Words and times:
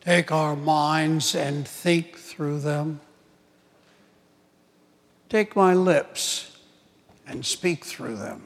take 0.00 0.32
our 0.32 0.56
minds 0.56 1.34
and 1.34 1.66
think 1.66 2.16
through 2.16 2.60
them. 2.60 3.00
Take 5.28 5.54
my 5.54 5.74
lips 5.74 6.58
and 7.26 7.44
speak 7.44 7.84
through 7.84 8.16
them. 8.16 8.44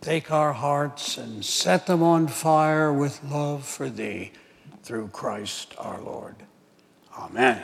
Take 0.00 0.32
our 0.32 0.52
hearts 0.52 1.16
and 1.16 1.44
set 1.44 1.86
them 1.86 2.02
on 2.02 2.26
fire 2.26 2.92
with 2.92 3.22
love 3.22 3.64
for 3.64 3.88
Thee 3.88 4.32
through 4.82 5.08
Christ 5.08 5.74
our 5.78 6.00
Lord. 6.00 6.34
Amen. 7.16 7.62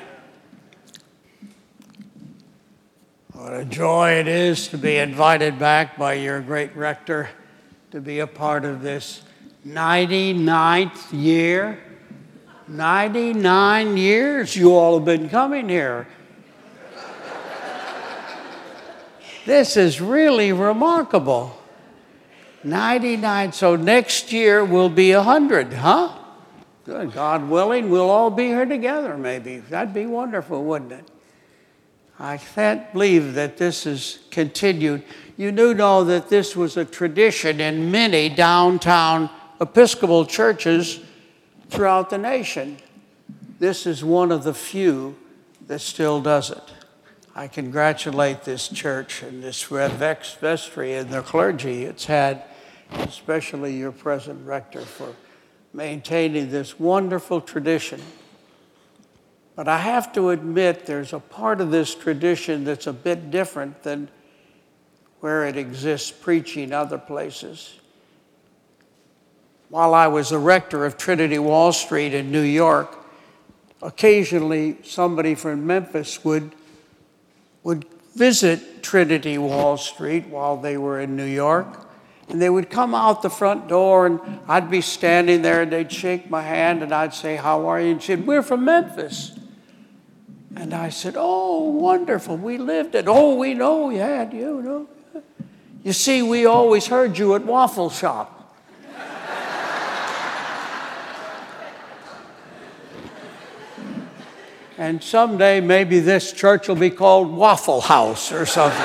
What 3.33 3.55
a 3.55 3.65
joy 3.65 4.13
it 4.13 4.29
is 4.29 4.69
to 4.69 4.79
be 4.79 4.97
invited 4.97 5.59
back 5.59 5.97
by 5.97 6.15
your 6.15 6.41
great 6.41 6.77
rector 6.77 7.29
to 7.91 8.01
be 8.01 8.21
a 8.21 8.27
part 8.27 8.65
of 8.65 8.83
this 8.83 9.23
99th 9.67 11.13
year. 11.13 11.79
99 12.69 13.97
years 13.97 14.55
you 14.55 14.75
all 14.75 14.99
have 14.99 15.07
been 15.07 15.31
coming 15.31 15.69
here. 15.69 16.07
this 19.47 19.77
is 19.77 20.01
really 20.01 20.53
remarkable. 20.53 21.59
99. 22.65 23.53
So 23.53 23.77
next 23.77 24.33
year 24.33 24.65
will 24.65 24.91
be 24.91 25.15
100, 25.15 25.73
huh? 25.73 26.15
Good. 26.85 27.13
God 27.13 27.49
willing, 27.49 27.89
we'll 27.89 28.11
all 28.11 28.31
be 28.31 28.47
here 28.47 28.67
together 28.67 29.17
maybe. 29.17 29.59
That'd 29.59 29.95
be 29.95 30.07
wonderful, 30.07 30.63
wouldn't 30.65 30.93
it? 30.93 31.11
I 32.19 32.37
can't 32.37 32.93
believe 32.93 33.35
that 33.35 33.57
this 33.57 33.85
has 33.85 34.19
continued. 34.31 35.05
You 35.37 35.53
do 35.53 35.73
know 35.73 36.03
that 36.05 36.29
this 36.29 36.57
was 36.57 36.77
a 36.77 36.85
tradition 36.85 37.61
in 37.61 37.91
many 37.91 38.29
downtown 38.29 39.31
Episcopal 39.61 40.27
churches 40.27 41.01
throughout 41.69 42.11
the 42.11 42.19
nation. 42.19 42.79
This 43.59 43.87
is 43.87 44.05
one 44.05 44.33
of 44.33 44.45
the 44.45 44.55
few 44.55 45.17
that 45.67 45.81
still 45.81 46.21
does 46.21 46.51
it. 46.51 46.63
I 47.35 47.47
congratulate 47.47 48.43
this 48.43 48.69
church 48.69 49.23
and 49.23 49.43
this 49.43 49.63
vestry 49.63 50.95
and 50.95 51.11
the 51.11 51.23
clergy 51.23 51.85
it's 51.85 52.07
had, 52.07 52.43
especially 52.91 53.77
your 53.77 53.93
present 53.93 54.45
rector, 54.47 54.81
for 54.81 55.15
maintaining 55.73 56.51
this 56.51 56.81
wonderful 56.81 57.41
tradition. 57.41 58.01
But 59.55 59.69
I 59.69 59.79
have 59.79 60.13
to 60.15 60.31
admit, 60.31 60.87
there's 60.87 61.13
a 61.13 61.19
part 61.19 61.61
of 61.61 61.71
this 61.71 61.95
tradition 61.95 62.65
that's 62.65 62.87
a 62.87 62.93
bit 62.93 63.31
different 63.31 63.83
than 63.83 64.09
where 65.21 65.47
it 65.47 65.57
exists 65.57 66.11
preaching 66.11 66.73
other 66.73 66.99
places. 66.99 67.79
While 69.71 69.95
I 69.95 70.07
was 70.07 70.31
the 70.31 70.39
rector 70.39 70.87
of 70.87 70.97
Trinity 70.97 71.39
Wall 71.39 71.73
Street 71.73 72.15
in 72.15 72.33
New 72.33 72.43
York, 72.43 72.97
occasionally 73.83 74.79
somebody 74.83 75.35
from 75.35 75.67
Memphis 75.67 76.25
would, 76.25 76.55
would 77.63 77.85
visit 78.15 78.83
Trinity 78.83 79.37
Wall 79.37 79.77
Street 79.77 80.27
while 80.29 80.57
they 80.57 80.79
were 80.79 81.01
in 81.01 81.17
New 81.17 81.27
York. 81.27 81.87
And 82.31 82.41
they 82.41 82.51
would 82.51 82.69
come 82.69 82.95
out 82.95 83.23
the 83.23 83.31
front 83.31 83.69
door, 83.69 84.07
and 84.07 84.21
I'd 84.49 84.71
be 84.71 84.83
standing 84.83 85.41
there, 85.41 85.63
and 85.63 85.73
they'd 85.73 85.91
shake 85.91 86.29
my 86.29 86.43
hand, 86.43 86.83
and 86.83 86.93
I'd 86.93 87.15
say, 87.15 87.37
How 87.37 87.67
are 87.67 87.81
you? 87.81 87.93
And 87.93 88.03
she'd, 88.03 88.27
We're 88.27 88.43
from 88.43 88.67
Memphis. 88.67 89.39
And 90.55 90.75
I 90.75 90.91
said, 90.91 91.15
Oh, 91.17 91.71
wonderful. 91.71 92.37
We 92.37 92.59
lived 92.59 92.95
it. 92.95 93.07
Oh, 93.09 93.35
we 93.35 93.55
know 93.55 93.89
you 93.89 93.99
you 94.33 94.63
know. 94.63 94.89
You 95.83 95.93
see, 95.93 96.21
we 96.21 96.45
always 96.45 96.87
heard 96.87 97.17
you 97.17 97.35
at 97.35 97.45
Waffle 97.45 97.89
Shop. 97.89 98.38
And 104.79 105.03
someday 105.03 105.61
maybe 105.61 105.99
this 105.99 106.33
church 106.33 106.69
will 106.69 106.77
be 106.77 106.89
called 106.89 107.33
Waffle 107.33 107.81
House 107.81 108.31
or 108.31 108.47
something. 108.47 108.81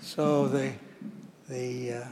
so 0.00 0.46
the, 0.46 0.72
the 1.48 1.94
uh, 1.94 2.04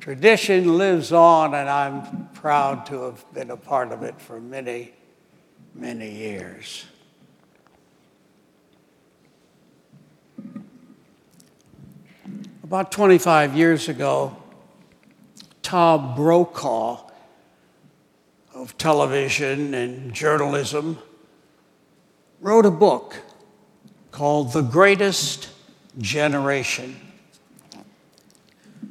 tradition 0.00 0.78
lives 0.78 1.12
on, 1.12 1.54
and 1.54 1.68
I'm 1.68 2.28
proud 2.28 2.86
to 2.86 3.02
have 3.02 3.22
been 3.34 3.50
a 3.50 3.56
part 3.56 3.92
of 3.92 4.02
it 4.02 4.18
for 4.18 4.40
many, 4.40 4.94
many 5.74 6.10
years. 6.10 6.86
About 12.64 12.90
25 12.90 13.54
years 13.54 13.90
ago, 13.90 14.41
Tom 15.62 16.14
Brokaw 16.14 17.00
of 18.54 18.76
television 18.76 19.74
and 19.74 20.12
journalism 20.12 20.98
wrote 22.40 22.66
a 22.66 22.70
book 22.70 23.16
called 24.10 24.52
The 24.52 24.62
Greatest 24.62 25.48
Generation. 25.98 26.96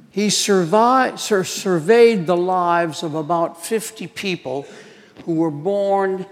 He 0.09 0.29
survived, 0.29 1.19
surveyed 1.19 2.27
the 2.27 2.35
lives 2.35 3.03
of 3.03 3.15
about 3.15 3.63
50 3.63 4.07
people 4.07 4.65
who 5.25 5.35
were 5.35 5.51
born 5.51 6.25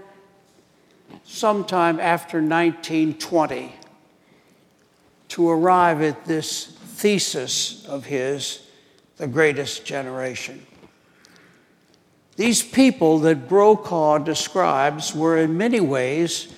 sometime 1.24 2.00
after 2.00 2.38
1920 2.38 3.72
to 5.28 5.48
arrive 5.48 6.02
at 6.02 6.24
this 6.24 6.66
thesis 6.66 7.86
of 7.86 8.04
his, 8.04 8.66
the 9.20 9.26
greatest 9.26 9.84
generation. 9.84 10.64
These 12.36 12.62
people 12.62 13.18
that 13.18 13.50
Brokaw 13.50 14.16
describes 14.16 15.14
were 15.14 15.36
in 15.36 15.58
many 15.58 15.78
ways 15.78 16.48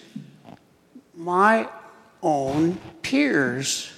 my 1.17 1.69
own 2.23 2.79
peers. 3.03 3.93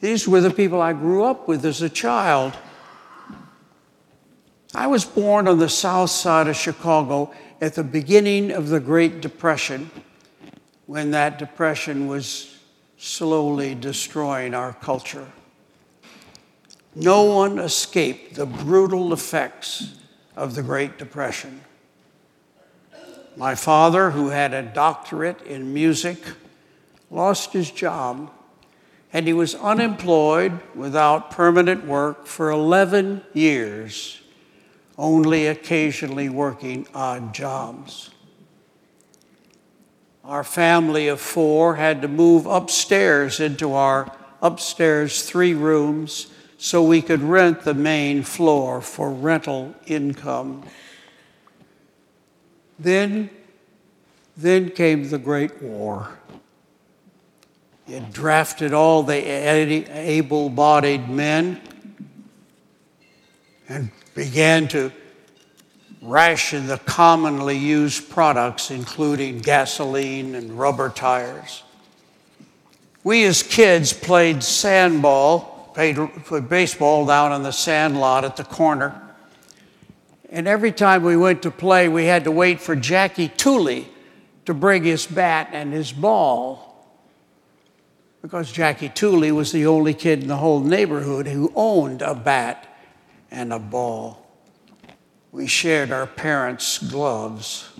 These 0.00 0.26
were 0.26 0.40
the 0.40 0.50
people 0.50 0.82
I 0.82 0.92
grew 0.92 1.22
up 1.22 1.46
with 1.46 1.64
as 1.64 1.80
a 1.80 1.88
child. 1.88 2.58
I 4.74 4.88
was 4.88 5.04
born 5.04 5.46
on 5.46 5.60
the 5.60 5.68
south 5.68 6.10
side 6.10 6.48
of 6.48 6.56
Chicago 6.56 7.32
at 7.60 7.74
the 7.74 7.84
beginning 7.84 8.50
of 8.50 8.70
the 8.70 8.80
Great 8.80 9.20
Depression, 9.20 9.88
when 10.86 11.12
that 11.12 11.38
depression 11.38 12.08
was 12.08 12.58
slowly 12.96 13.76
destroying 13.76 14.52
our 14.52 14.72
culture. 14.72 15.28
No 17.00 17.22
one 17.22 17.60
escaped 17.60 18.34
the 18.34 18.44
brutal 18.44 19.12
effects 19.12 19.94
of 20.34 20.56
the 20.56 20.64
Great 20.64 20.98
Depression. 20.98 21.60
My 23.36 23.54
father, 23.54 24.10
who 24.10 24.30
had 24.30 24.52
a 24.52 24.62
doctorate 24.62 25.40
in 25.42 25.72
music, 25.72 26.18
lost 27.08 27.52
his 27.52 27.70
job 27.70 28.32
and 29.12 29.28
he 29.28 29.32
was 29.32 29.54
unemployed 29.54 30.58
without 30.74 31.30
permanent 31.30 31.86
work 31.86 32.26
for 32.26 32.50
11 32.50 33.22
years, 33.32 34.20
only 34.98 35.46
occasionally 35.46 36.28
working 36.28 36.84
odd 36.92 37.32
jobs. 37.32 38.10
Our 40.24 40.42
family 40.42 41.06
of 41.06 41.20
four 41.20 41.76
had 41.76 42.02
to 42.02 42.08
move 42.08 42.44
upstairs 42.46 43.38
into 43.38 43.72
our 43.72 44.12
upstairs 44.42 45.22
three 45.22 45.54
rooms 45.54 46.26
so 46.58 46.82
we 46.82 47.00
could 47.00 47.22
rent 47.22 47.62
the 47.62 47.72
main 47.72 48.24
floor 48.24 48.80
for 48.80 49.10
rental 49.10 49.74
income. 49.86 50.64
Then, 52.80 53.30
then 54.36 54.70
came 54.70 55.08
the 55.08 55.18
Great 55.18 55.62
War. 55.62 56.18
It 57.86 58.12
drafted 58.12 58.74
all 58.74 59.04
the 59.04 59.16
able 59.16 60.50
bodied 60.50 61.08
men 61.08 61.60
and 63.68 63.90
began 64.14 64.66
to 64.68 64.92
ration 66.02 66.66
the 66.66 66.78
commonly 66.78 67.56
used 67.56 68.10
products, 68.10 68.72
including 68.72 69.38
gasoline 69.38 70.34
and 70.34 70.58
rubber 70.58 70.90
tires. 70.90 71.62
We 73.04 73.24
as 73.24 73.44
kids 73.44 73.92
played 73.92 74.42
sandball 74.42 75.57
played, 75.78 76.48
baseball 76.48 77.06
down 77.06 77.30
on 77.30 77.44
the 77.44 77.52
sand 77.52 78.00
lot 78.00 78.24
at 78.24 78.36
the 78.36 78.42
corner. 78.42 79.00
And 80.28 80.48
every 80.48 80.72
time 80.72 81.04
we 81.04 81.16
went 81.16 81.42
to 81.42 81.52
play, 81.52 81.88
we 81.88 82.06
had 82.06 82.24
to 82.24 82.32
wait 82.32 82.60
for 82.60 82.74
Jackie 82.74 83.28
Tooley 83.28 83.86
to 84.44 84.54
bring 84.54 84.82
his 84.82 85.06
bat 85.06 85.50
and 85.52 85.72
his 85.72 85.92
ball. 85.92 86.84
Because 88.22 88.50
Jackie 88.50 88.88
Tooley 88.88 89.30
was 89.30 89.52
the 89.52 89.66
only 89.66 89.94
kid 89.94 90.20
in 90.20 90.26
the 90.26 90.38
whole 90.38 90.58
neighborhood 90.58 91.28
who 91.28 91.52
owned 91.54 92.02
a 92.02 92.12
bat 92.16 92.76
and 93.30 93.52
a 93.52 93.60
ball. 93.60 94.26
We 95.30 95.46
shared 95.46 95.92
our 95.92 96.08
parents' 96.08 96.78
gloves. 96.78 97.70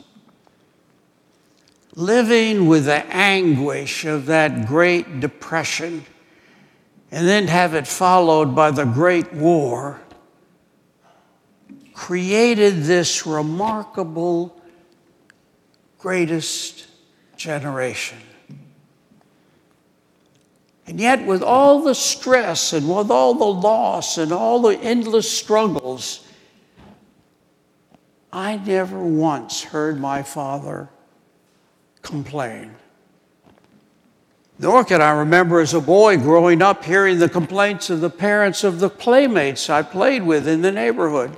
Living 1.96 2.68
with 2.68 2.84
the 2.84 3.04
anguish 3.12 4.04
of 4.04 4.26
that 4.26 4.68
Great 4.68 5.18
Depression 5.18 6.06
and 7.10 7.26
then 7.26 7.46
have 7.46 7.74
it 7.74 7.86
followed 7.86 8.54
by 8.54 8.70
the 8.70 8.84
Great 8.84 9.32
War 9.32 10.00
created 11.94 12.84
this 12.84 13.26
remarkable 13.26 14.54
greatest 15.98 16.86
generation. 17.36 18.18
And 20.86 20.98
yet, 20.98 21.26
with 21.26 21.42
all 21.42 21.82
the 21.82 21.94
stress 21.94 22.72
and 22.72 22.88
with 22.88 23.10
all 23.10 23.34
the 23.34 23.44
loss 23.44 24.16
and 24.16 24.32
all 24.32 24.62
the 24.62 24.78
endless 24.78 25.30
struggles, 25.30 26.26
I 28.32 28.56
never 28.56 28.98
once 28.98 29.64
heard 29.64 30.00
my 30.00 30.22
father 30.22 30.88
complain. 32.00 32.74
Nor 34.58 34.84
can 34.84 35.00
I 35.00 35.10
remember 35.10 35.60
as 35.60 35.72
a 35.72 35.80
boy 35.80 36.16
growing 36.16 36.62
up 36.62 36.84
hearing 36.84 37.18
the 37.18 37.28
complaints 37.28 37.90
of 37.90 38.00
the 38.00 38.10
parents 38.10 38.64
of 38.64 38.80
the 38.80 38.90
playmates 38.90 39.70
I 39.70 39.82
played 39.82 40.24
with 40.24 40.48
in 40.48 40.62
the 40.62 40.72
neighborhood. 40.72 41.36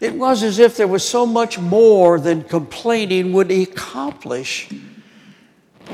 It 0.00 0.14
was 0.14 0.42
as 0.42 0.58
if 0.58 0.76
there 0.76 0.88
was 0.88 1.08
so 1.08 1.26
much 1.26 1.58
more 1.58 2.18
than 2.18 2.42
complaining 2.42 3.32
would 3.32 3.50
accomplish, 3.50 4.68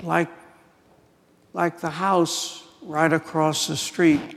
like, 0.03 0.31
like 1.53 1.81
the 1.81 1.91
house 1.91 2.63
right 2.83 3.13
across 3.13 3.67
the 3.67 3.77
street, 3.77 4.37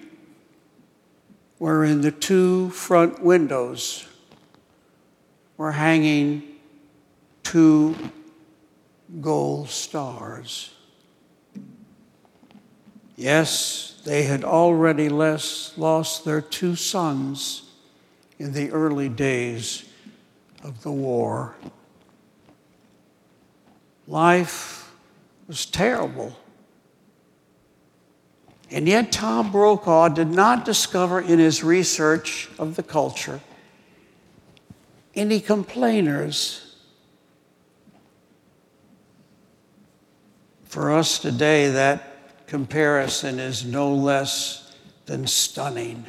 where 1.57 1.83
in 1.83 2.01
the 2.01 2.12
two 2.12 2.69
front 2.71 3.21
windows 3.21 4.07
were 5.57 5.71
hanging 5.71 6.44
two 7.44 7.95
gold 9.21 9.69
stars. 9.69 10.74
Yes, 13.19 13.99
they 14.05 14.23
had 14.23 14.43
already 14.43 15.09
lost 15.09 16.23
their 16.23 16.39
two 16.39 16.75
sons 16.75 17.63
in 18.37 18.53
the 18.53 18.69
early 18.69 19.09
days 19.09 19.85
of 20.63 20.83
the 20.83 20.91
war. 20.91 21.55
Life 24.07 24.93
was 25.47 25.65
terrible. 25.65 26.37
And 28.69 28.87
yet, 28.87 29.11
Tom 29.11 29.51
Brokaw 29.51 30.09
did 30.09 30.29
not 30.29 30.63
discover 30.63 31.19
in 31.19 31.39
his 31.39 31.63
research 31.63 32.49
of 32.59 32.75
the 32.75 32.83
culture 32.83 33.41
any 35.15 35.39
complainers. 35.39 36.75
For 40.65 40.91
us 40.91 41.17
today, 41.17 41.71
that 41.71 42.16
comparison 42.47 43.39
is 43.39 43.65
no 43.65 43.94
less 43.94 44.75
than 45.05 45.27
stunning. 45.27 46.05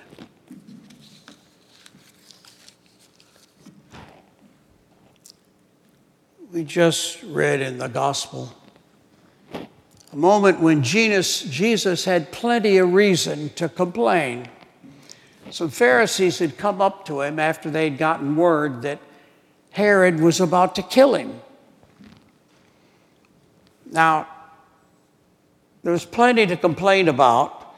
we 6.50 6.64
just 6.64 7.23
read 7.25 7.61
in 7.61 7.79
the 7.79 7.88
gospel. 7.88 8.52
A 9.52 10.17
moment 10.17 10.61
when 10.61 10.82
Jesus, 10.82 11.43
Jesus 11.43 12.05
had 12.05 12.32
plenty 12.32 12.79
of 12.79 12.94
reason 12.94 13.50
to 13.50 13.69
complain. 13.69 14.49
Some 15.50 15.69
Pharisees 15.69 16.38
had 16.38 16.56
come 16.56 16.81
up 16.81 17.05
to 17.06 17.20
him 17.20 17.38
after 17.38 17.70
they'd 17.70 17.99
gotten 17.99 18.35
word 18.35 18.82
that 18.82 18.99
Herod 19.73 20.20
was 20.20 20.40
about 20.40 20.75
to 20.76 20.82
kill 20.82 21.14
him. 21.14 21.40
Now, 23.90 24.26
there 25.88 25.94
was 25.94 26.05
plenty 26.05 26.46
to 26.46 26.55
complain 26.55 27.08
about. 27.08 27.75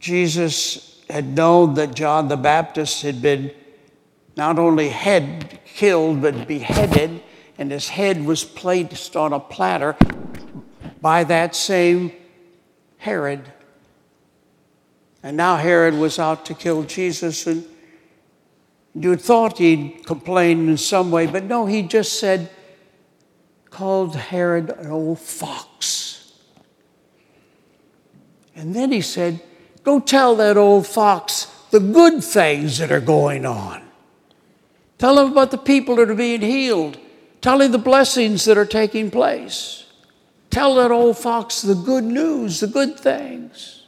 Jesus 0.00 1.04
had 1.08 1.36
known 1.36 1.74
that 1.74 1.94
John 1.94 2.26
the 2.26 2.36
Baptist 2.36 3.02
had 3.02 3.22
been 3.22 3.52
not 4.36 4.58
only 4.58 4.88
head 4.88 5.60
killed, 5.64 6.20
but 6.20 6.48
beheaded, 6.48 7.22
and 7.58 7.70
his 7.70 7.90
head 7.90 8.24
was 8.24 8.42
placed 8.42 9.14
on 9.14 9.32
a 9.32 9.38
platter 9.38 9.94
by 11.00 11.22
that 11.22 11.54
same 11.54 12.10
Herod. 12.96 13.44
And 15.22 15.36
now 15.36 15.54
Herod 15.54 15.94
was 15.94 16.18
out 16.18 16.44
to 16.46 16.54
kill 16.54 16.82
Jesus, 16.82 17.46
and 17.46 17.64
you 18.96 19.14
thought 19.14 19.58
he'd 19.58 20.04
complain 20.04 20.68
in 20.68 20.76
some 20.76 21.12
way, 21.12 21.28
but 21.28 21.44
no, 21.44 21.66
he 21.66 21.82
just 21.82 22.18
said, 22.18 22.50
called 23.70 24.16
Herod 24.16 24.70
an 24.70 24.90
old 24.90 25.20
fox. 25.20 26.07
And 28.58 28.74
then 28.74 28.90
he 28.90 29.00
said, 29.00 29.40
Go 29.84 30.00
tell 30.00 30.34
that 30.36 30.56
old 30.56 30.84
fox 30.84 31.46
the 31.70 31.78
good 31.78 32.24
things 32.24 32.78
that 32.78 32.90
are 32.90 33.00
going 33.00 33.46
on. 33.46 33.82
Tell 34.98 35.16
him 35.20 35.30
about 35.30 35.52
the 35.52 35.58
people 35.58 35.94
that 35.96 36.10
are 36.10 36.14
being 36.16 36.40
healed. 36.40 36.98
Tell 37.40 37.60
him 37.60 37.70
the 37.70 37.78
blessings 37.78 38.44
that 38.46 38.58
are 38.58 38.66
taking 38.66 39.12
place. 39.12 39.86
Tell 40.50 40.74
that 40.74 40.90
old 40.90 41.16
fox 41.16 41.62
the 41.62 41.76
good 41.76 42.02
news, 42.02 42.58
the 42.58 42.66
good 42.66 42.98
things. 42.98 43.84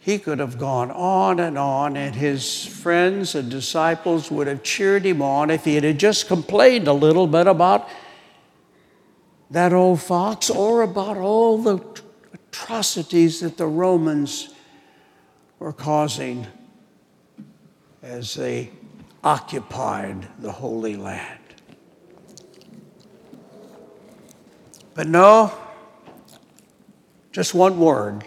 He 0.00 0.18
could 0.18 0.40
have 0.40 0.58
gone 0.58 0.90
on 0.90 1.38
and 1.38 1.56
on, 1.56 1.96
and 1.96 2.16
his 2.16 2.66
friends 2.66 3.36
and 3.36 3.48
disciples 3.48 4.28
would 4.28 4.48
have 4.48 4.64
cheered 4.64 5.06
him 5.06 5.22
on 5.22 5.50
if 5.50 5.64
he 5.64 5.76
had 5.76 5.98
just 5.98 6.26
complained 6.26 6.88
a 6.88 6.92
little 6.92 7.28
bit 7.28 7.46
about 7.46 7.88
that 9.50 9.72
old 9.72 10.00
fox 10.00 10.50
or 10.50 10.82
about 10.82 11.16
all 11.16 11.58
the 11.58 11.82
atrocities 12.32 13.40
that 13.40 13.56
the 13.56 13.66
Romans 13.66 14.54
were 15.58 15.72
causing 15.72 16.46
as 18.02 18.34
they 18.34 18.70
occupied 19.24 20.28
the 20.38 20.52
Holy 20.52 20.96
Land. 20.96 21.38
But 24.94 25.06
no, 25.06 25.52
just 27.32 27.54
one 27.54 27.78
word 27.78 28.24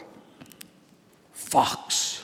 fox. 1.33 2.23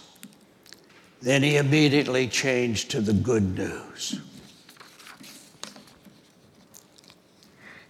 Then 1.21 1.43
he 1.43 1.57
immediately 1.57 2.27
changed 2.27 2.91
to 2.91 3.01
the 3.01 3.13
good 3.13 3.57
news. 3.57 4.21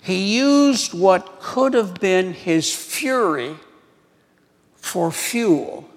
He 0.07 0.37
used 0.37 0.93
what 0.93 1.41
could 1.41 1.73
have 1.73 1.95
been 1.95 2.31
his 2.31 2.73
fury 2.73 3.57
for 4.73 5.11
fuel. 5.11 5.89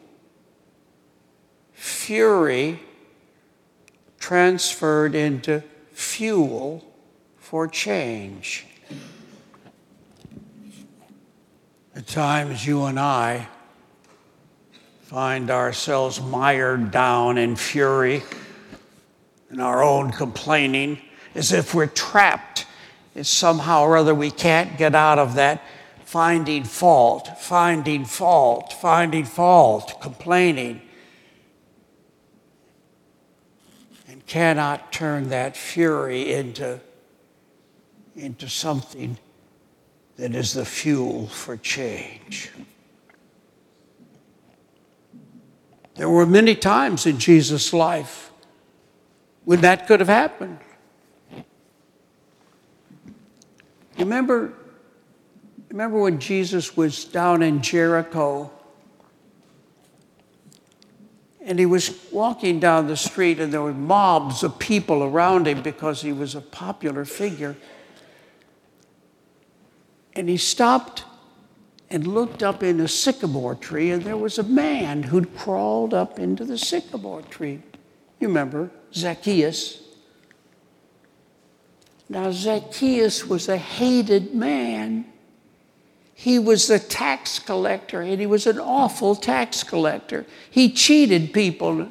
Fury 1.74 2.80
transferred 4.18 5.14
into 5.14 5.62
fuel 5.92 6.84
for 7.38 7.68
change. 7.68 8.66
At 11.94 12.08
times, 12.08 12.66
you 12.66 12.86
and 12.86 12.98
I 12.98 13.46
find 15.02 15.52
ourselves 15.52 16.20
mired 16.20 16.90
down 16.90 17.38
in 17.38 17.54
fury 17.54 18.24
in 19.52 19.60
our 19.60 19.84
own 19.84 20.10
complaining, 20.10 20.98
as 21.36 21.52
if 21.52 21.76
we're 21.76 21.86
trapped. 21.86 22.49
It's 23.14 23.28
somehow 23.28 23.82
or 23.82 23.96
other 23.96 24.14
we 24.14 24.30
can't 24.30 24.78
get 24.78 24.94
out 24.94 25.18
of 25.18 25.34
that 25.34 25.62
finding 26.04 26.64
fault, 26.64 27.28
finding 27.38 28.04
fault, 28.04 28.72
finding 28.72 29.24
fault, 29.24 30.00
complaining. 30.00 30.82
And 34.08 34.26
cannot 34.26 34.92
turn 34.92 35.28
that 35.28 35.56
fury 35.56 36.32
into, 36.32 36.80
into 38.16 38.48
something 38.48 39.18
that 40.16 40.34
is 40.34 40.52
the 40.52 40.64
fuel 40.64 41.28
for 41.28 41.56
change. 41.56 42.50
There 45.94 46.08
were 46.08 46.26
many 46.26 46.54
times 46.54 47.06
in 47.06 47.18
Jesus' 47.18 47.72
life 47.72 48.30
when 49.44 49.60
that 49.60 49.86
could 49.86 50.00
have 50.00 50.08
happened. 50.08 50.58
You 51.34 51.44
remember 53.98 54.54
Remember 55.70 56.00
when 56.00 56.18
Jesus 56.18 56.76
was 56.76 57.04
down 57.04 57.42
in 57.42 57.62
Jericho 57.62 58.50
and 61.40 61.58
he 61.58 61.66
was 61.66 61.96
walking 62.10 62.58
down 62.58 62.88
the 62.88 62.96
street 62.96 63.38
and 63.38 63.52
there 63.52 63.62
were 63.62 63.72
mobs 63.72 64.42
of 64.42 64.58
people 64.58 65.04
around 65.04 65.46
him 65.46 65.62
because 65.62 66.02
he 66.02 66.12
was 66.12 66.34
a 66.34 66.40
popular 66.40 67.04
figure. 67.04 67.56
And 70.14 70.28
he 70.28 70.36
stopped 70.36 71.04
and 71.88 72.06
looked 72.06 72.42
up 72.42 72.62
in 72.62 72.80
a 72.80 72.86
sycamore 72.86 73.54
tree, 73.54 73.90
and 73.90 74.02
there 74.02 74.16
was 74.16 74.38
a 74.38 74.44
man 74.44 75.02
who'd 75.04 75.36
crawled 75.36 75.92
up 75.92 76.20
into 76.20 76.44
the 76.44 76.58
sycamore 76.58 77.22
tree. 77.22 77.60
You 78.20 78.28
remember, 78.28 78.70
Zacchaeus. 78.92 79.82
Now, 82.10 82.32
Zacchaeus 82.32 83.24
was 83.24 83.48
a 83.48 83.56
hated 83.56 84.34
man. 84.34 85.06
He 86.12 86.40
was 86.40 86.68
a 86.68 86.80
tax 86.80 87.38
collector, 87.38 88.02
and 88.02 88.20
he 88.20 88.26
was 88.26 88.48
an 88.48 88.58
awful 88.58 89.14
tax 89.14 89.62
collector. 89.62 90.26
He 90.50 90.72
cheated 90.72 91.32
people 91.32 91.88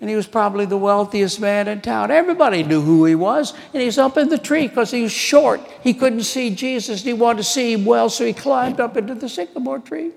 and 0.00 0.08
he 0.08 0.14
was 0.14 0.28
probably 0.28 0.64
the 0.64 0.76
wealthiest 0.76 1.40
man 1.40 1.66
in 1.66 1.80
town. 1.80 2.12
Everybody 2.12 2.62
knew 2.62 2.80
who 2.80 3.04
he 3.04 3.16
was. 3.16 3.52
And 3.74 3.82
he's 3.82 3.98
up 3.98 4.16
in 4.16 4.28
the 4.28 4.38
tree 4.38 4.68
because 4.68 4.92
he 4.92 5.02
was 5.02 5.12
short. 5.12 5.60
He 5.82 5.92
couldn't 5.92 6.22
see 6.22 6.54
Jesus. 6.54 7.00
And 7.00 7.08
he 7.08 7.12
wanted 7.14 7.38
to 7.38 7.44
see 7.44 7.72
him 7.72 7.84
well, 7.84 8.08
so 8.08 8.24
he 8.24 8.32
climbed 8.32 8.80
up 8.80 8.96
into 8.96 9.16
the 9.16 9.28
sycamore 9.28 9.80
tree. 9.80 10.12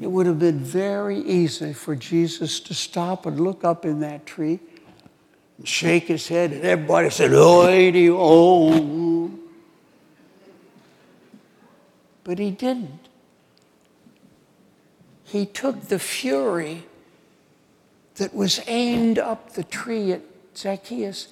It 0.00 0.06
would 0.06 0.26
have 0.26 0.38
been 0.38 0.60
very 0.60 1.18
easy 1.18 1.72
for 1.72 1.96
Jesus 1.96 2.60
to 2.60 2.74
stop 2.74 3.26
and 3.26 3.40
look 3.40 3.64
up 3.64 3.84
in 3.84 3.98
that 4.00 4.24
tree 4.24 4.60
and 5.58 5.68
shake 5.68 6.04
his 6.04 6.28
head, 6.28 6.52
and 6.52 6.64
everybody 6.64 7.10
said, 7.10 7.30
Oh, 7.32 7.66
80. 7.66 8.10
But 12.24 12.38
he 12.38 12.50
didn't 12.50 13.04
he 15.34 15.46
took 15.46 15.88
the 15.88 15.98
fury 15.98 16.84
that 18.14 18.32
was 18.32 18.60
aimed 18.68 19.18
up 19.18 19.54
the 19.54 19.64
tree 19.64 20.12
at 20.12 20.20
Zacchaeus 20.56 21.26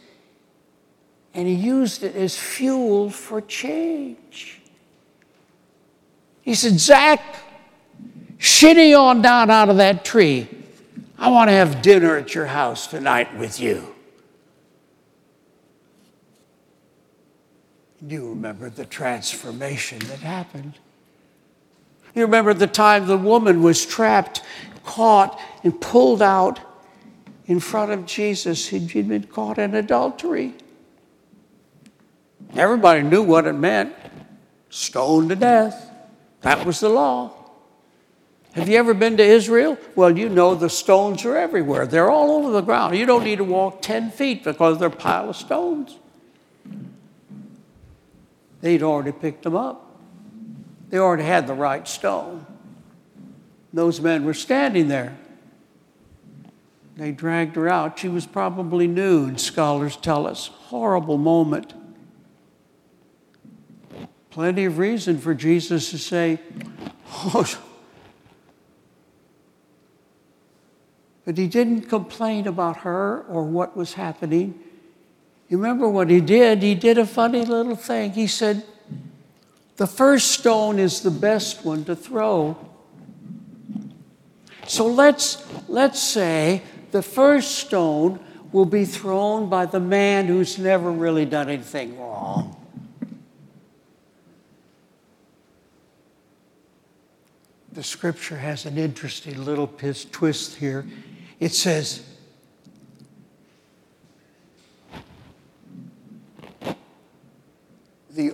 and 1.32 1.46
he 1.46 1.54
used 1.54 2.02
it 2.02 2.16
as 2.16 2.36
fuel 2.36 3.10
for 3.10 3.40
change. 3.40 4.60
He 6.42 6.56
said, 6.56 6.80
Zach, 6.80 7.22
shinny 8.38 8.92
on 8.92 9.22
down 9.22 9.50
out 9.50 9.68
of 9.68 9.76
that 9.76 10.04
tree. 10.04 10.48
I 11.16 11.30
want 11.30 11.48
to 11.48 11.54
have 11.54 11.80
dinner 11.80 12.16
at 12.16 12.34
your 12.34 12.46
house 12.46 12.88
tonight 12.88 13.38
with 13.38 13.60
you. 13.60 13.91
You 18.06 18.30
remember 18.30 18.68
the 18.68 18.84
transformation 18.84 20.00
that 20.00 20.18
happened. 20.18 20.74
You 22.14 22.22
remember 22.22 22.52
the 22.52 22.66
time 22.66 23.06
the 23.06 23.16
woman 23.16 23.62
was 23.62 23.86
trapped, 23.86 24.42
caught, 24.84 25.40
and 25.62 25.80
pulled 25.80 26.20
out 26.20 26.60
in 27.46 27.60
front 27.60 27.92
of 27.92 28.06
Jesus. 28.06 28.66
She'd 28.66 28.88
been 28.88 29.24
caught 29.24 29.58
in 29.58 29.74
adultery. 29.74 30.54
Everybody 32.54 33.02
knew 33.02 33.22
what 33.22 33.46
it 33.46 33.54
meant 33.54 33.94
stoned 34.68 35.28
to 35.28 35.36
death. 35.36 35.90
That 36.40 36.66
was 36.66 36.80
the 36.80 36.88
law. 36.88 37.34
Have 38.54 38.68
you 38.68 38.76
ever 38.78 38.94
been 38.94 39.16
to 39.16 39.22
Israel? 39.22 39.78
Well, 39.94 40.16
you 40.18 40.28
know 40.28 40.54
the 40.54 40.68
stones 40.68 41.24
are 41.24 41.36
everywhere. 41.36 41.86
They're 41.86 42.10
all 42.10 42.32
over 42.32 42.50
the 42.50 42.60
ground. 42.60 42.96
You 42.96 43.06
don't 43.06 43.24
need 43.24 43.36
to 43.36 43.44
walk 43.44 43.80
10 43.80 44.10
feet 44.10 44.44
because 44.44 44.78
they're 44.78 44.88
a 44.88 44.90
pile 44.90 45.30
of 45.30 45.36
stones. 45.36 45.96
They'd 48.62 48.82
already 48.82 49.12
picked 49.12 49.42
them 49.42 49.54
up. 49.54 50.00
They 50.88 50.98
already 50.98 51.24
had 51.24 51.46
the 51.46 51.54
right 51.54 51.86
stone. 51.86 52.46
Those 53.72 54.00
men 54.00 54.24
were 54.24 54.34
standing 54.34 54.88
there. 54.88 55.18
They 56.96 57.10
dragged 57.10 57.56
her 57.56 57.68
out. 57.68 57.98
She 57.98 58.08
was 58.08 58.26
probably 58.26 58.86
nude, 58.86 59.40
scholars 59.40 59.96
tell 59.96 60.26
us. 60.26 60.46
Horrible 60.46 61.18
moment. 61.18 61.74
Plenty 64.30 64.64
of 64.64 64.78
reason 64.78 65.18
for 65.18 65.34
Jesus 65.34 65.90
to 65.90 65.98
say, 65.98 66.38
oh. 67.12 67.60
But 71.24 71.38
he 71.38 71.46
didn't 71.46 71.82
complain 71.82 72.46
about 72.46 72.78
her 72.78 73.22
or 73.28 73.44
what 73.44 73.76
was 73.76 73.94
happening. 73.94 74.58
You 75.52 75.58
remember 75.58 75.86
what 75.86 76.08
he 76.08 76.22
did? 76.22 76.62
He 76.62 76.74
did 76.74 76.96
a 76.96 77.04
funny 77.04 77.44
little 77.44 77.76
thing. 77.76 78.12
He 78.12 78.26
said, 78.26 78.64
the 79.76 79.86
first 79.86 80.30
stone 80.30 80.78
is 80.78 81.02
the 81.02 81.10
best 81.10 81.62
one 81.62 81.84
to 81.84 81.94
throw. 81.94 82.56
So 84.66 84.86
let's, 84.86 85.46
let's 85.68 86.00
say 86.00 86.62
the 86.90 87.02
first 87.02 87.56
stone 87.56 88.18
will 88.50 88.64
be 88.64 88.86
thrown 88.86 89.50
by 89.50 89.66
the 89.66 89.78
man 89.78 90.26
who's 90.26 90.58
never 90.58 90.90
really 90.90 91.26
done 91.26 91.50
anything 91.50 92.00
wrong. 92.00 92.56
The 97.72 97.82
scripture 97.82 98.38
has 98.38 98.64
an 98.64 98.78
interesting 98.78 99.44
little 99.44 99.66
twist 99.66 100.56
here. 100.56 100.86
It 101.40 101.52
says, 101.52 102.06
the 108.14 108.32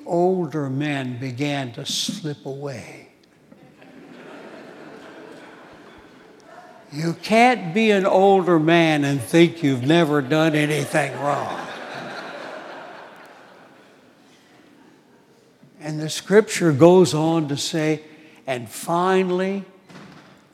older 0.49 0.71
men 0.71 1.19
began 1.19 1.71
to 1.73 1.85
slip 1.85 2.47
away. 2.47 3.11
You 6.91 7.13
can't 7.23 7.75
be 7.75 7.91
an 7.91 8.07
older 8.07 8.59
man 8.59 9.05
and 9.05 9.21
think 9.21 9.63
you've 9.63 9.83
never 9.83 10.23
done 10.23 10.55
anything 10.55 11.13
wrong. 11.21 11.67
And 15.83 16.01
the 16.01 16.09
scripture 16.09 16.73
goes 16.73 17.13
on 17.13 17.49
to 17.49 17.59
say, 17.59 18.01
and 18.47 18.71
finally, 18.71 19.67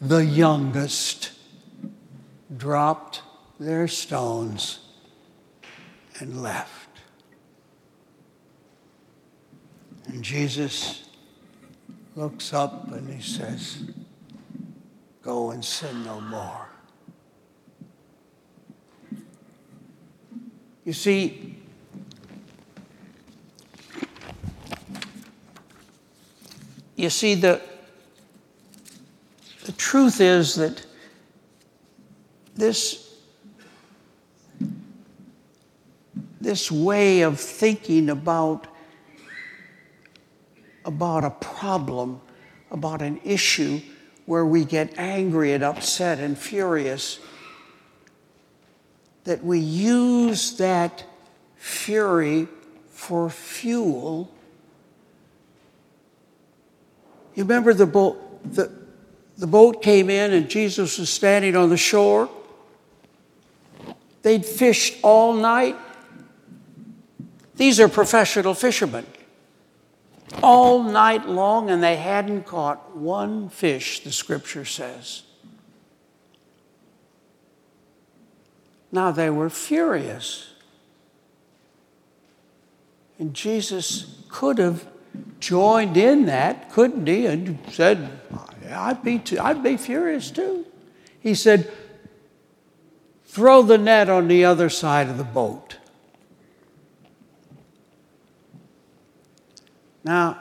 the 0.00 0.24
youngest 0.24 1.30
dropped 2.56 3.22
their 3.60 3.86
stones 3.86 4.80
and 6.18 6.42
left. 6.42 6.83
And 10.14 10.22
Jesus 10.22 11.02
looks 12.14 12.52
up 12.52 12.92
and 12.92 13.12
he 13.12 13.20
says, 13.20 13.82
Go 15.22 15.50
and 15.50 15.64
sin 15.64 16.04
no 16.04 16.20
more. 16.20 16.68
You 20.84 20.92
see, 20.92 21.56
you 26.94 27.10
see, 27.10 27.34
the, 27.34 27.60
the 29.64 29.72
truth 29.72 30.20
is 30.20 30.54
that 30.54 30.86
this, 32.54 33.16
this 36.40 36.70
way 36.70 37.22
of 37.22 37.40
thinking 37.40 38.10
about 38.10 38.68
about 40.84 41.24
a 41.24 41.30
problem, 41.30 42.20
about 42.70 43.02
an 43.02 43.20
issue 43.24 43.80
where 44.26 44.44
we 44.44 44.64
get 44.64 44.98
angry 44.98 45.52
and 45.52 45.62
upset 45.62 46.18
and 46.18 46.36
furious, 46.36 47.18
that 49.24 49.44
we 49.44 49.58
use 49.58 50.56
that 50.58 51.04
fury 51.56 52.48
for 52.90 53.28
fuel. 53.30 54.30
You 57.34 57.44
remember 57.44 57.74
the 57.74 57.86
boat, 57.86 58.52
the, 58.54 58.70
the 59.36 59.46
boat 59.46 59.82
came 59.82 60.08
in 60.10 60.32
and 60.32 60.48
Jesus 60.48 60.98
was 60.98 61.10
standing 61.10 61.56
on 61.56 61.70
the 61.70 61.76
shore? 61.76 62.30
They'd 64.22 64.44
fished 64.44 64.96
all 65.02 65.34
night. 65.34 65.76
These 67.56 67.78
are 67.80 67.88
professional 67.88 68.54
fishermen 68.54 69.06
all 70.42 70.82
night 70.82 71.28
long 71.28 71.70
and 71.70 71.82
they 71.82 71.96
hadn't 71.96 72.44
caught 72.44 72.96
one 72.96 73.48
fish, 73.48 74.00
the 74.00 74.12
scripture 74.12 74.64
says. 74.64 75.22
Now 78.92 79.10
they 79.10 79.30
were 79.30 79.50
furious. 79.50 80.52
And 83.18 83.34
Jesus 83.34 84.22
could 84.28 84.58
have 84.58 84.86
joined 85.40 85.96
in 85.96 86.26
that, 86.26 86.70
couldn't 86.70 87.06
he? 87.06 87.26
And 87.26 87.58
said, 87.70 88.20
I'd 88.70 89.02
be, 89.02 89.18
too, 89.18 89.38
I'd 89.40 89.62
be 89.62 89.76
furious 89.76 90.30
too. 90.30 90.66
He 91.20 91.34
said, 91.34 91.72
Throw 93.26 93.62
the 93.62 93.78
net 93.78 94.08
on 94.08 94.28
the 94.28 94.44
other 94.44 94.68
side 94.68 95.08
of 95.08 95.18
the 95.18 95.24
boat. 95.24 95.78
Now, 100.04 100.38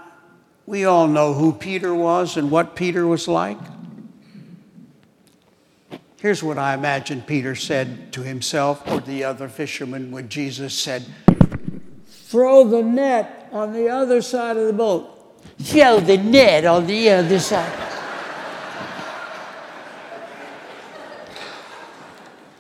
we 0.66 0.86
all 0.86 1.08
know 1.08 1.34
who 1.34 1.54
Peter 1.54 1.96
was 1.96 2.38
and 2.38 2.52
what 2.52 2.76
Peter 2.76 3.08
was 3.08 3.28
like. 3.28 3.58
Here's 6.20 6.44
what 6.44 6.58
I 6.58 6.74
imagine 6.74 7.22
Peter 7.22 7.56
said 7.56 8.14
to 8.14 8.24
himself 8.24 8.88
or 8.88 9.00
the 9.02 9.24
other 9.24 9.50
fishermen 9.50 10.12
when 10.12 10.30
Jesus 10.30 10.74
said, 10.74 11.06
Throw 12.08 12.64
the 12.64 12.82
net 12.82 13.50
on 13.52 13.74
the 13.74 13.90
other 13.90 14.22
side 14.22 14.58
of 14.58 14.68
the 14.68 14.74
boat. 14.74 15.10
Throw 15.62 16.00
the 16.00 16.18
net 16.18 16.66
on 16.66 16.88
the 16.88 17.10
other 17.10 17.40
side. 17.40 17.90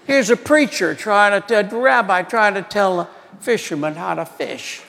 Here's 0.05 0.29
a 0.29 0.37
preacher 0.37 0.93
trying 0.93 1.41
to, 1.41 1.59
a 1.59 1.79
rabbi 1.79 2.23
trying 2.23 2.53
to 2.55 2.61
tell 2.61 2.99
a 2.99 3.09
fisherman 3.39 3.95
how 3.95 4.15
to 4.15 4.25
fish. 4.25 4.81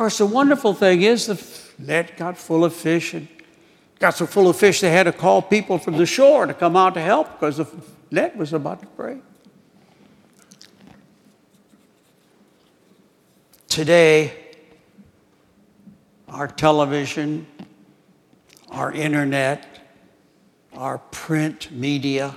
Course, 0.00 0.16
the 0.16 0.24
wonderful 0.24 0.72
thing 0.72 1.02
is 1.02 1.26
the 1.26 1.38
net 1.78 2.16
got 2.16 2.38
full 2.38 2.64
of 2.64 2.72
fish 2.72 3.12
and 3.12 3.28
got 3.98 4.16
so 4.16 4.24
full 4.24 4.48
of 4.48 4.56
fish 4.56 4.80
they 4.80 4.90
had 4.90 5.02
to 5.02 5.12
call 5.12 5.42
people 5.42 5.76
from 5.76 5.98
the 5.98 6.06
shore 6.06 6.46
to 6.46 6.54
come 6.54 6.74
out 6.74 6.94
to 6.94 7.02
help 7.02 7.30
because 7.32 7.58
the 7.58 7.66
net 8.10 8.34
was 8.34 8.54
about 8.54 8.80
to 8.80 8.86
break. 8.86 9.18
Today, 13.68 14.32
our 16.30 16.48
television, 16.48 17.46
our 18.70 18.90
internet, 18.92 19.66
our 20.72 20.96
print 20.96 21.70
media 21.72 22.34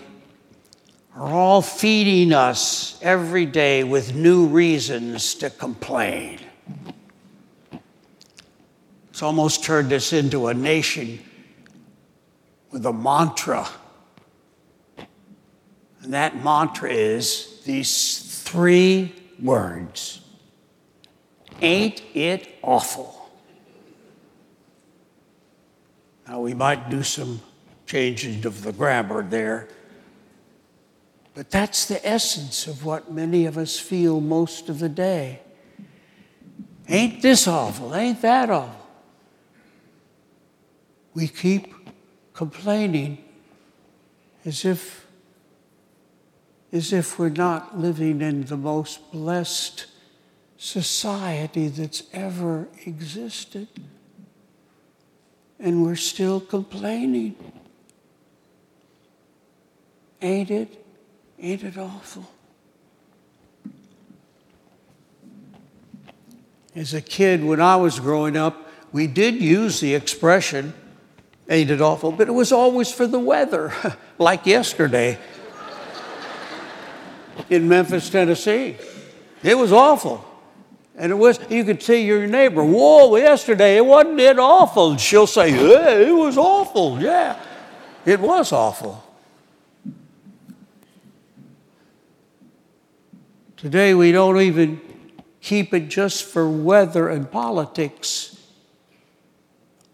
are 1.15 1.29
all 1.29 1.61
feeding 1.61 2.33
us 2.33 2.99
every 3.01 3.45
day 3.45 3.85
with 3.85 4.13
new 4.13 4.47
reasons 4.47 5.35
to 5.35 5.49
complain. 5.49 6.41
Almost 9.23 9.63
turned 9.63 9.93
us 9.93 10.11
into 10.11 10.47
a 10.47 10.53
nation 10.53 11.17
with 12.71 12.85
a 12.85 12.91
mantra. 12.91 13.65
And 16.01 16.13
that 16.13 16.43
mantra 16.43 16.91
is 16.91 17.61
these 17.63 18.43
three 18.43 19.15
words 19.41 20.19
Ain't 21.61 22.01
it 22.13 22.57
awful? 22.61 23.31
Now, 26.27 26.41
we 26.41 26.53
might 26.53 26.89
do 26.89 27.01
some 27.01 27.39
changing 27.85 28.45
of 28.45 28.63
the 28.63 28.73
grammar 28.73 29.23
there, 29.23 29.69
but 31.33 31.49
that's 31.49 31.85
the 31.85 32.05
essence 32.05 32.67
of 32.67 32.83
what 32.83 33.09
many 33.09 33.45
of 33.45 33.57
us 33.57 33.79
feel 33.79 34.19
most 34.19 34.67
of 34.67 34.79
the 34.79 34.89
day. 34.89 35.39
Ain't 36.89 37.21
this 37.21 37.47
awful? 37.47 37.95
Ain't 37.95 38.21
that 38.21 38.49
awful? 38.49 38.82
We 41.13 41.27
keep 41.27 41.73
complaining 42.33 43.23
as 44.45 44.65
if, 44.65 45.05
as 46.71 46.91
if 46.91 47.19
we're 47.19 47.29
not 47.29 47.79
living 47.79 48.21
in 48.21 48.45
the 48.45 48.57
most 48.57 49.11
blessed 49.11 49.85
society 50.57 51.67
that's 51.67 52.03
ever 52.13 52.67
existed. 52.85 53.67
And 55.59 55.85
we're 55.85 55.95
still 55.95 56.39
complaining. 56.39 57.35
Ain't 60.21 60.51
it? 60.51 60.85
Ain't 61.39 61.63
it 61.63 61.77
awful? 61.77 62.29
As 66.75 66.93
a 66.93 67.01
kid, 67.01 67.43
when 67.43 67.61
I 67.61 67.75
was 67.75 67.99
growing 67.99 68.35
up, 68.35 68.67
we 68.91 69.05
did 69.05 69.35
use 69.35 69.79
the 69.79 69.93
expression, 69.93 70.73
ain't 71.49 71.71
it 71.71 71.81
awful? 71.81 72.11
But 72.11 72.27
it 72.27 72.31
was 72.31 72.51
always 72.51 72.91
for 72.91 73.07
the 73.07 73.19
weather, 73.19 73.73
like 74.17 74.45
yesterday 74.45 75.17
in 77.49 77.67
Memphis, 77.67 78.09
Tennessee. 78.09 78.77
It 79.41 79.57
was 79.57 79.71
awful. 79.71 80.23
And 80.95 81.11
it 81.11 81.15
was, 81.15 81.39
you 81.49 81.63
could 81.63 81.81
see 81.81 82.05
your 82.05 82.27
neighbor, 82.27 82.63
whoa, 82.63 83.15
yesterday, 83.15 83.77
it 83.77 83.85
wasn't 83.85 84.19
it 84.19 84.37
awful? 84.37 84.91
And 84.91 85.01
she'll 85.01 85.27
say, 85.27 85.49
hey, 85.51 86.07
it 86.07 86.11
was 86.11 86.37
awful. 86.37 87.01
Yeah, 87.01 87.39
it 88.05 88.19
was 88.19 88.51
awful. 88.51 89.03
Today, 93.57 93.93
we 93.93 94.11
don't 94.11 94.39
even 94.39 94.81
keep 95.41 95.73
it 95.73 95.87
just 95.87 96.25
for 96.25 96.49
weather 96.49 97.09
and 97.09 97.29
politics 97.31 98.32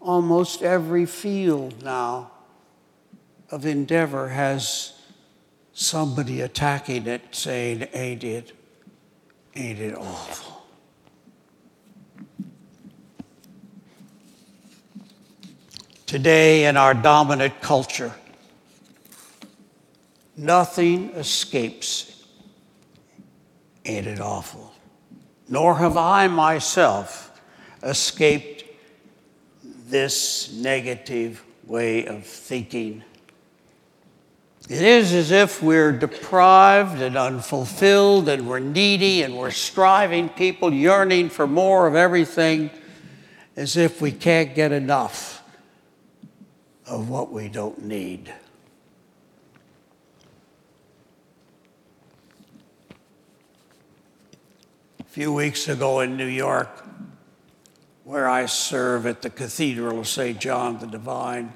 almost 0.01 0.61
every 0.61 1.05
field 1.05 1.83
now 1.83 2.31
of 3.51 3.65
endeavor 3.65 4.29
has 4.29 4.93
somebody 5.73 6.41
attacking 6.41 7.07
it 7.07 7.21
saying, 7.31 7.87
Ain't 7.93 8.23
it, 8.23 8.53
ain't 9.55 9.79
it 9.79 9.95
awful? 9.95 10.63
Today, 16.05 16.65
in 16.65 16.75
our 16.75 16.95
dominant 16.95 17.61
culture, 17.61 18.11
nothing 20.35 21.11
escapes. 21.11 22.25
Ain't 23.85 24.07
it 24.07 24.19
awful? 24.19 24.73
Nor 25.47 25.75
have 25.75 25.97
I 25.97 26.27
myself 26.27 27.39
escaped 27.83 28.58
this 29.89 30.53
negative 30.53 31.43
way 31.65 32.05
of 32.05 32.25
thinking. 32.25 33.03
It 34.69 34.81
is 34.83 35.13
as 35.13 35.31
if 35.31 35.63
we're 35.63 35.91
deprived 35.91 37.01
and 37.01 37.17
unfulfilled 37.17 38.29
and 38.29 38.47
we're 38.47 38.59
needy 38.59 39.23
and 39.23 39.35
we're 39.35 39.49
striving, 39.49 40.29
people 40.29 40.71
yearning 40.71 41.29
for 41.29 41.47
more 41.47 41.87
of 41.87 41.95
everything, 41.95 42.69
as 43.55 43.77
if 43.77 43.99
we 43.99 44.11
can't 44.11 44.53
get 44.53 44.71
enough 44.71 45.43
of 46.85 47.09
what 47.09 47.31
we 47.31 47.49
don't 47.49 47.83
need. 47.83 48.31
A 54.99 55.03
few 55.05 55.33
weeks 55.33 55.67
ago 55.67 56.01
in 56.01 56.15
New 56.15 56.27
York, 56.27 56.88
where 58.09 58.27
I 58.27 58.47
serve 58.47 59.05
at 59.05 59.21
the 59.21 59.29
Cathedral 59.29 59.99
of 59.99 60.07
St. 60.07 60.39
John 60.39 60.79
the 60.79 60.87
Divine. 60.87 61.53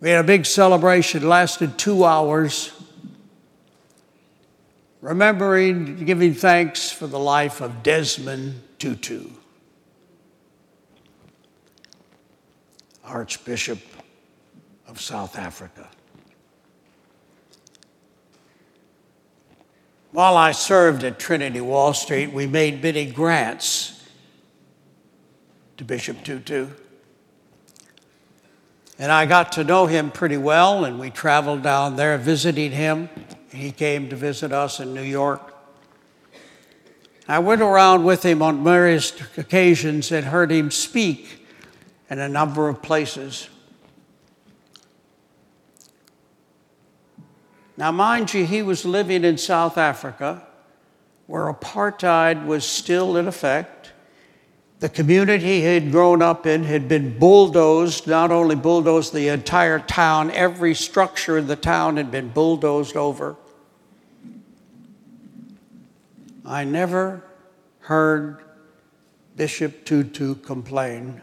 We 0.00 0.10
had 0.10 0.22
a 0.22 0.26
big 0.26 0.44
celebration, 0.44 1.26
lasted 1.26 1.78
two 1.78 2.04
hours, 2.04 2.74
remembering, 5.00 6.04
giving 6.04 6.34
thanks 6.34 6.92
for 6.92 7.06
the 7.06 7.18
life 7.18 7.62
of 7.62 7.82
Desmond 7.82 8.60
Tutu, 8.78 9.30
Archbishop 13.02 13.80
of 14.86 15.00
South 15.00 15.38
Africa. 15.38 15.88
While 20.14 20.36
I 20.36 20.52
served 20.52 21.02
at 21.02 21.18
Trinity 21.18 21.60
Wall 21.60 21.92
Street, 21.92 22.32
we 22.32 22.46
made 22.46 22.80
many 22.80 23.04
grants 23.04 24.00
to 25.76 25.82
Bishop 25.82 26.22
Tutu. 26.22 26.68
And 28.96 29.10
I 29.10 29.26
got 29.26 29.50
to 29.52 29.64
know 29.64 29.86
him 29.86 30.12
pretty 30.12 30.36
well, 30.36 30.84
and 30.84 31.00
we 31.00 31.10
traveled 31.10 31.64
down 31.64 31.96
there 31.96 32.16
visiting 32.16 32.70
him. 32.70 33.08
He 33.50 33.72
came 33.72 34.08
to 34.08 34.14
visit 34.14 34.52
us 34.52 34.78
in 34.78 34.94
New 34.94 35.02
York. 35.02 35.52
I 37.26 37.40
went 37.40 37.60
around 37.60 38.04
with 38.04 38.24
him 38.24 38.40
on 38.40 38.62
various 38.62 39.12
occasions 39.36 40.12
and 40.12 40.26
heard 40.26 40.52
him 40.52 40.70
speak 40.70 41.44
in 42.08 42.20
a 42.20 42.28
number 42.28 42.68
of 42.68 42.80
places. 42.82 43.48
Now, 47.76 47.90
mind 47.90 48.32
you, 48.32 48.46
he 48.46 48.62
was 48.62 48.84
living 48.84 49.24
in 49.24 49.36
South 49.36 49.76
Africa 49.76 50.46
where 51.26 51.52
apartheid 51.52 52.44
was 52.44 52.64
still 52.64 53.16
in 53.16 53.26
effect. 53.26 53.92
The 54.80 54.88
community 54.88 55.44
he 55.44 55.60
had 55.62 55.90
grown 55.90 56.20
up 56.20 56.46
in 56.46 56.64
had 56.64 56.88
been 56.88 57.18
bulldozed, 57.18 58.06
not 58.06 58.30
only 58.30 58.56
bulldozed 58.56 59.14
the 59.14 59.28
entire 59.28 59.78
town, 59.78 60.30
every 60.32 60.74
structure 60.74 61.38
in 61.38 61.46
the 61.46 61.56
town 61.56 61.96
had 61.96 62.10
been 62.10 62.28
bulldozed 62.28 62.96
over. 62.96 63.36
I 66.44 66.64
never 66.64 67.24
heard 67.80 68.44
Bishop 69.36 69.86
Tutu 69.86 70.34
complain. 70.34 71.22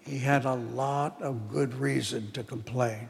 He 0.00 0.18
had 0.18 0.44
a 0.44 0.54
lot 0.54 1.22
of 1.22 1.48
good 1.48 1.74
reason 1.74 2.32
to 2.32 2.42
complain. 2.42 3.08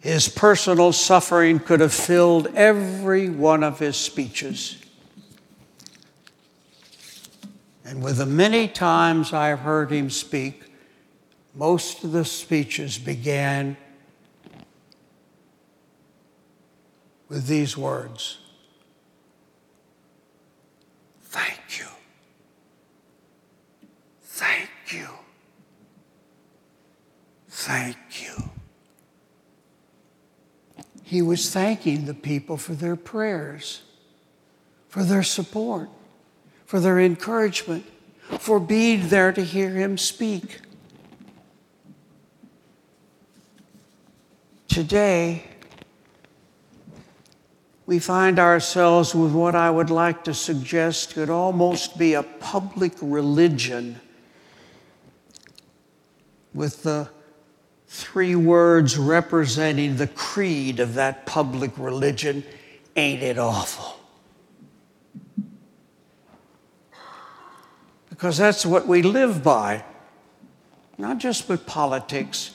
His 0.00 0.28
personal 0.28 0.92
suffering 0.92 1.58
could 1.58 1.80
have 1.80 1.92
filled 1.92 2.46
every 2.54 3.28
one 3.28 3.64
of 3.64 3.78
his 3.78 3.96
speeches. 3.96 4.80
And 7.84 8.02
with 8.02 8.18
the 8.18 8.26
many 8.26 8.68
times 8.68 9.32
I've 9.32 9.60
heard 9.60 9.90
him 9.90 10.10
speak, 10.10 10.62
most 11.54 12.04
of 12.04 12.12
the 12.12 12.24
speeches 12.24 12.98
began 12.98 13.76
with 17.28 17.46
these 17.46 17.76
words 17.76 18.38
Thank 21.22 21.78
you. 21.78 21.86
Thank 24.22 24.70
you. 24.90 25.08
Thank 27.66 28.22
you. 28.22 28.50
He 31.02 31.20
was 31.20 31.50
thanking 31.50 32.06
the 32.06 32.14
people 32.14 32.56
for 32.56 32.74
their 32.74 32.94
prayers, 32.94 33.82
for 34.88 35.02
their 35.02 35.24
support, 35.24 35.88
for 36.64 36.78
their 36.78 37.00
encouragement, 37.00 37.84
for 38.38 38.60
being 38.60 39.08
there 39.08 39.32
to 39.32 39.42
hear 39.42 39.70
him 39.70 39.98
speak. 39.98 40.60
Today, 44.68 45.42
we 47.84 47.98
find 47.98 48.38
ourselves 48.38 49.12
with 49.12 49.32
what 49.32 49.56
I 49.56 49.70
would 49.70 49.90
like 49.90 50.22
to 50.22 50.34
suggest 50.34 51.14
could 51.14 51.30
almost 51.30 51.98
be 51.98 52.14
a 52.14 52.22
public 52.22 52.92
religion 53.00 53.98
with 56.54 56.84
the 56.84 57.08
three 57.88 58.34
words 58.34 58.98
representing 58.98 59.96
the 59.96 60.06
creed 60.08 60.80
of 60.80 60.94
that 60.94 61.26
public 61.26 61.76
religion 61.78 62.44
ain't 62.96 63.22
it 63.22 63.38
awful? 63.38 64.00
Because 68.08 68.38
that's 68.38 68.64
what 68.64 68.86
we 68.86 69.02
live 69.02 69.44
by, 69.44 69.84
not 70.96 71.18
just 71.18 71.48
with 71.48 71.66
politics, 71.66 72.52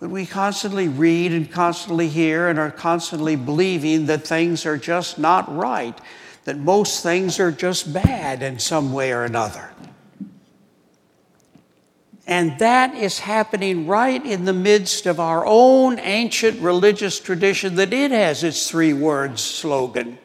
but 0.00 0.08
we 0.08 0.24
constantly 0.24 0.88
read 0.88 1.32
and 1.32 1.52
constantly 1.52 2.08
hear 2.08 2.48
and 2.48 2.58
are 2.58 2.70
constantly 2.70 3.36
believing 3.36 4.06
that 4.06 4.26
things 4.26 4.64
are 4.64 4.78
just 4.78 5.18
not 5.18 5.54
right, 5.54 6.00
that 6.44 6.56
most 6.56 7.02
things 7.02 7.38
are 7.38 7.52
just 7.52 7.92
bad 7.92 8.42
in 8.42 8.58
some 8.58 8.94
way 8.94 9.12
or 9.12 9.24
another. 9.24 9.70
And 12.30 12.60
that 12.60 12.94
is 12.94 13.18
happening 13.18 13.88
right 13.88 14.24
in 14.24 14.44
the 14.44 14.52
midst 14.52 15.04
of 15.06 15.18
our 15.18 15.44
own 15.44 15.98
ancient 15.98 16.60
religious 16.60 17.18
tradition 17.18 17.74
that 17.74 17.92
it 17.92 18.12
has 18.12 18.44
its 18.44 18.70
three 18.70 18.92
words 18.92 19.42
slogan 19.42 20.16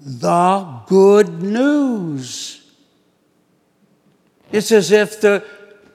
the 0.00 0.80
good 0.86 1.42
news. 1.42 2.60
It's 4.52 4.70
as 4.70 4.92
if 4.92 5.20
the 5.20 5.44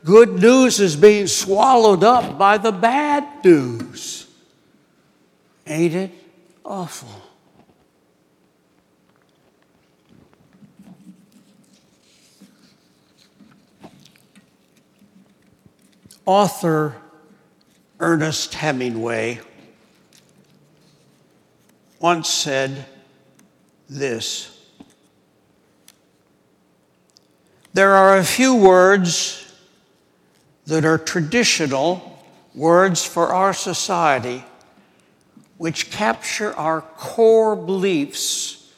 good 0.03 0.41
news 0.41 0.79
is 0.79 0.95
being 0.95 1.27
swallowed 1.27 2.03
up 2.03 2.37
by 2.37 2.57
the 2.57 2.71
bad 2.71 3.45
news. 3.45 4.27
Ain't 5.67 5.93
it 5.93 6.11
awful? 6.65 7.28
Author 16.29 16.95
Ernest 17.99 18.53
Hemingway 18.53 19.39
once 21.99 22.29
said 22.29 22.85
this 23.89 24.55
There 27.73 27.95
are 27.95 28.15
a 28.15 28.23
few 28.23 28.53
words 28.53 29.51
that 30.67 30.85
are 30.85 30.99
traditional 30.99 32.23
words 32.53 33.03
for 33.03 33.33
our 33.33 33.51
society 33.51 34.43
which 35.57 35.89
capture 35.89 36.53
our 36.53 36.81
core 36.81 37.55
beliefs, 37.55 38.71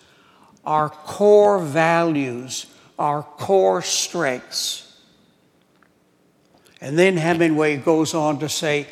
our 0.63 0.87
core 0.87 1.59
values, 1.59 2.67
our 2.97 3.23
core 3.23 3.81
strengths. 3.81 4.90
And 6.81 6.97
then 6.97 7.15
Hemingway 7.15 7.77
goes 7.77 8.15
on 8.15 8.39
to 8.39 8.49
say, 8.49 8.87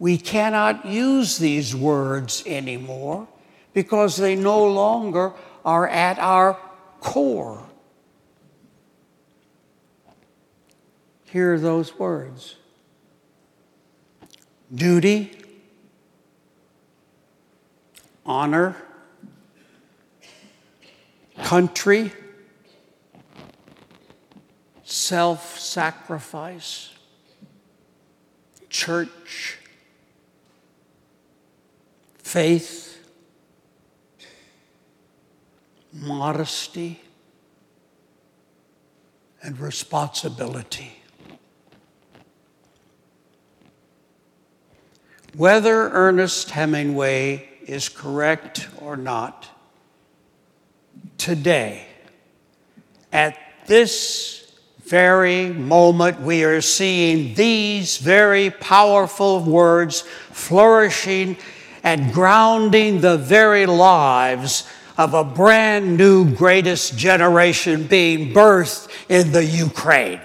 we 0.00 0.18
cannot 0.18 0.84
use 0.84 1.38
these 1.38 1.76
words 1.76 2.42
anymore 2.44 3.28
because 3.72 4.16
they 4.16 4.34
no 4.34 4.66
longer 4.66 5.32
are 5.64 5.86
at 5.88 6.18
our 6.18 6.58
core. 6.98 7.64
Hear 11.26 11.58
those 11.58 11.96
words 11.98 12.56
duty, 14.74 15.30
honor, 18.26 18.76
country, 21.42 22.12
self 24.92 25.58
sacrifice, 25.58 26.90
church, 28.68 29.58
faith, 32.18 33.02
modesty, 35.94 37.00
and 39.42 39.58
responsibility. 39.58 40.92
Whether 45.34 45.88
Ernest 45.88 46.50
Hemingway 46.50 47.48
is 47.66 47.88
correct 47.88 48.68
or 48.76 48.98
not, 48.98 49.48
today, 51.16 51.86
at 53.10 53.38
this 53.66 54.41
very 54.84 55.48
moment, 55.48 56.20
we 56.20 56.44
are 56.44 56.60
seeing 56.60 57.34
these 57.34 57.98
very 57.98 58.50
powerful 58.50 59.42
words 59.42 60.02
flourishing 60.30 61.36
and 61.82 62.12
grounding 62.12 63.00
the 63.00 63.16
very 63.16 63.66
lives 63.66 64.68
of 64.98 65.14
a 65.14 65.24
brand 65.24 65.96
new 65.96 66.34
greatest 66.34 66.96
generation 66.96 67.86
being 67.86 68.32
birthed 68.34 68.88
in 69.08 69.32
the 69.32 69.44
Ukraine. 69.44 70.20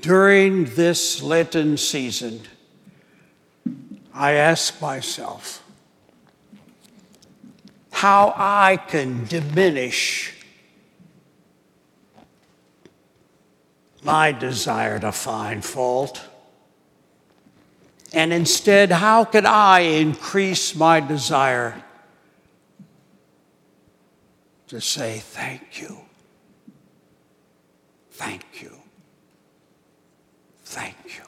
During 0.00 0.64
this 0.76 1.22
Lenten 1.22 1.76
season, 1.76 2.40
I 4.18 4.32
ask 4.32 4.82
myself 4.82 5.62
how 7.92 8.34
I 8.36 8.76
can 8.76 9.26
diminish 9.26 10.34
my 14.02 14.32
desire 14.32 14.98
to 14.98 15.12
find 15.12 15.64
fault. 15.64 16.20
And 18.12 18.32
instead, 18.32 18.90
how 18.90 19.24
can 19.24 19.46
I 19.46 19.80
increase 19.80 20.74
my 20.74 20.98
desire 20.98 21.80
to 24.66 24.80
say 24.80 25.20
thank 25.20 25.80
you? 25.80 25.96
Thank 28.10 28.62
you. 28.62 28.72
Thank 30.64 30.96
you. 31.04 31.27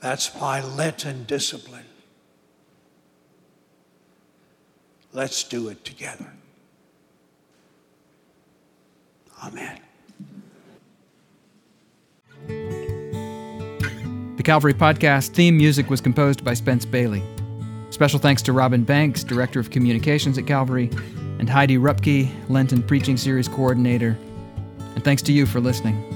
That's 0.00 0.38
my 0.40 0.62
Lenten 0.62 1.24
discipline. 1.24 1.84
Let's 5.12 5.44
do 5.44 5.68
it 5.68 5.84
together. 5.84 6.30
Amen. 9.42 9.80
The 14.36 14.42
Calvary 14.44 14.74
Podcast 14.74 15.30
theme 15.30 15.56
music 15.56 15.88
was 15.88 16.00
composed 16.00 16.44
by 16.44 16.54
Spence 16.54 16.84
Bailey. 16.84 17.22
Special 17.90 18.18
thanks 18.18 18.42
to 18.42 18.52
Robin 18.52 18.84
Banks, 18.84 19.24
Director 19.24 19.58
of 19.58 19.70
Communications 19.70 20.36
at 20.36 20.46
Calvary, 20.46 20.90
and 21.38 21.48
Heidi 21.48 21.78
Rupke, 21.78 22.30
Lenten 22.50 22.82
Preaching 22.82 23.16
Series 23.16 23.48
Coordinator. 23.48 24.18
And 24.94 25.02
thanks 25.02 25.22
to 25.22 25.32
you 25.32 25.46
for 25.46 25.60
listening. 25.60 26.15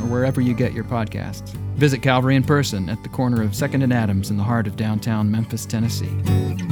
or 0.00 0.06
wherever 0.06 0.40
you 0.40 0.54
get 0.54 0.72
your 0.72 0.84
podcasts. 0.84 1.50
Visit 1.76 2.02
Calvary 2.02 2.36
in 2.36 2.44
person 2.44 2.88
at 2.88 3.02
the 3.02 3.08
corner 3.08 3.42
of 3.42 3.52
2nd 3.52 3.82
and 3.82 3.92
Adams 3.92 4.30
in 4.30 4.36
the 4.36 4.42
heart 4.42 4.66
of 4.66 4.76
downtown 4.76 5.30
Memphis, 5.30 5.64
Tennessee. 5.66 6.69